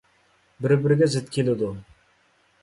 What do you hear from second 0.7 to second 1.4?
بىرىگە زىت